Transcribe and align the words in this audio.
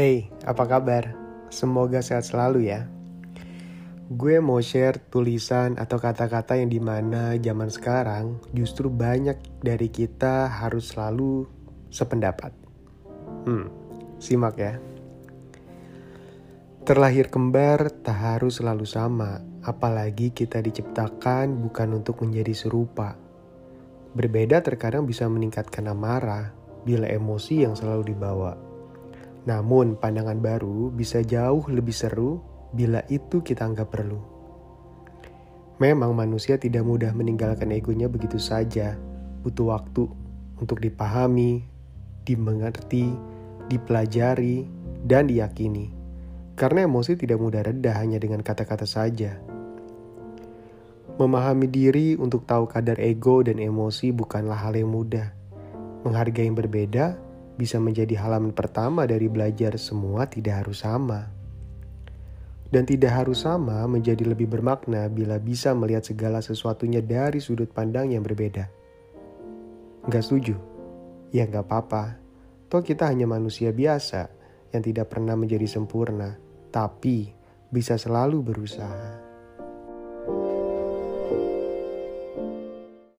Hey, 0.00 0.32
apa 0.48 0.64
kabar? 0.64 1.12
Semoga 1.52 2.00
sehat 2.00 2.24
selalu 2.24 2.72
ya. 2.72 2.88
Gue 4.08 4.40
mau 4.40 4.56
share 4.64 4.96
tulisan 4.96 5.76
atau 5.76 6.00
kata-kata 6.00 6.56
yang 6.56 6.72
di 6.72 6.80
mana 6.80 7.36
zaman 7.36 7.68
sekarang 7.68 8.40
justru 8.56 8.88
banyak 8.88 9.36
dari 9.60 9.92
kita 9.92 10.48
harus 10.48 10.96
selalu 10.96 11.44
sependapat. 11.92 12.48
Hmm, 13.44 13.68
simak 14.16 14.56
ya. 14.56 14.80
Terlahir 16.88 17.28
kembar 17.28 17.92
tak 18.00 18.40
harus 18.40 18.56
selalu 18.56 18.88
sama, 18.88 19.44
apalagi 19.68 20.32
kita 20.32 20.64
diciptakan 20.64 21.60
bukan 21.60 22.00
untuk 22.00 22.24
menjadi 22.24 22.56
serupa. 22.56 23.20
Berbeda 24.16 24.64
terkadang 24.64 25.04
bisa 25.04 25.28
meningkatkan 25.28 25.92
amarah 25.92 26.56
bila 26.88 27.04
emosi 27.04 27.68
yang 27.68 27.76
selalu 27.76 28.16
dibawa 28.16 28.69
namun 29.48 29.96
pandangan 29.96 30.36
baru 30.36 30.92
bisa 30.92 31.24
jauh 31.24 31.64
lebih 31.72 31.96
seru 31.96 32.44
bila 32.76 33.00
itu 33.08 33.40
kita 33.40 33.64
anggap 33.64 33.88
perlu. 33.88 34.20
Memang 35.80 36.12
manusia 36.12 36.60
tidak 36.60 36.84
mudah 36.84 37.16
meninggalkan 37.16 37.72
egonya 37.72 38.04
begitu 38.04 38.36
saja, 38.36 39.00
butuh 39.40 39.72
waktu 39.72 40.04
untuk 40.60 40.76
dipahami, 40.76 41.64
dimengerti, 42.28 43.08
dipelajari, 43.72 44.68
dan 45.08 45.24
diyakini. 45.24 45.88
Karena 46.52 46.84
emosi 46.84 47.16
tidak 47.16 47.40
mudah 47.40 47.64
reda 47.64 47.96
hanya 47.96 48.20
dengan 48.20 48.44
kata-kata 48.44 48.84
saja. 48.84 49.40
Memahami 51.16 51.64
diri 51.64 52.08
untuk 52.20 52.44
tahu 52.44 52.68
kadar 52.68 53.00
ego 53.00 53.40
dan 53.40 53.56
emosi 53.56 54.12
bukanlah 54.12 54.60
hal 54.60 54.76
yang 54.76 54.92
mudah. 54.92 55.32
Menghargai 56.04 56.44
yang 56.44 56.56
berbeda 56.56 57.29
bisa 57.60 57.76
menjadi 57.76 58.16
halaman 58.16 58.56
pertama 58.56 59.04
dari 59.04 59.28
belajar 59.28 59.76
semua 59.76 60.24
tidak 60.24 60.64
harus 60.64 60.80
sama. 60.80 61.28
Dan 62.72 62.88
tidak 62.88 63.12
harus 63.12 63.44
sama 63.44 63.84
menjadi 63.84 64.24
lebih 64.24 64.48
bermakna 64.48 65.12
bila 65.12 65.36
bisa 65.36 65.76
melihat 65.76 66.08
segala 66.08 66.40
sesuatunya 66.40 67.04
dari 67.04 67.36
sudut 67.36 67.68
pandang 67.68 68.16
yang 68.16 68.24
berbeda. 68.24 68.64
Gak 70.08 70.24
setuju? 70.24 70.56
Ya 71.36 71.44
gak 71.44 71.68
apa-apa. 71.68 72.16
Toh 72.72 72.80
kita 72.80 73.10
hanya 73.10 73.28
manusia 73.28 73.74
biasa 73.74 74.32
yang 74.72 74.80
tidak 74.80 75.12
pernah 75.12 75.36
menjadi 75.36 75.66
sempurna, 75.68 76.40
tapi 76.70 77.28
bisa 77.68 77.98
selalu 78.00 78.40
berusaha. 78.40 79.29